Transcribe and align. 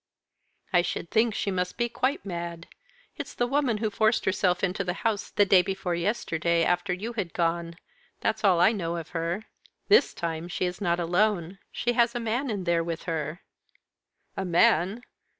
"I 0.73 0.81
should 0.81 1.11
think 1.11 1.35
she 1.35 1.51
must 1.51 1.77
be 1.77 1.87
quite 1.87 2.25
mad. 2.25 2.65
It's 3.17 3.35
the 3.35 3.45
woman 3.45 3.77
who 3.77 3.91
forced 3.91 4.25
herself 4.25 4.63
into 4.63 4.83
the 4.83 4.95
house 5.05 5.29
the 5.29 5.45
day 5.45 5.61
before 5.61 5.93
yesterday 5.93 6.63
after 6.63 6.91
you 6.91 7.13
had 7.13 7.33
gone 7.35 7.75
that's 8.19 8.43
all 8.43 8.59
I 8.59 8.71
know 8.71 8.95
of 8.97 9.09
her. 9.09 9.45
This 9.89 10.15
time 10.15 10.47
she 10.47 10.65
is 10.65 10.81
not 10.81 10.99
alone; 10.99 11.59
she 11.71 11.93
has 11.93 12.15
a 12.15 12.19
man 12.19 12.49
in 12.49 12.63
there 12.63 12.83
with 12.83 13.03
her." 13.03 13.41
"A 14.35 14.43
man! 14.43 15.03